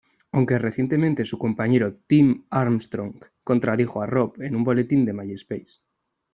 Aunque 0.31 0.57
recientemente 0.57 1.25
su 1.25 1.37
compañero 1.37 1.93
Tim 2.07 2.47
Armstrong, 2.49 3.21
contradijo 3.43 4.01
a 4.01 4.07
Rob 4.07 4.33
en 4.41 4.55
un 4.55 4.63
boletín 4.63 5.05
de 5.05 5.13
MySpace. 5.13 5.83